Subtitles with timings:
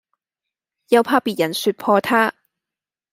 [0.87, 2.33] 又怕別人説破他，